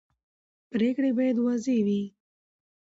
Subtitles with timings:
[0.71, 2.03] پرېکړې باید واضح وي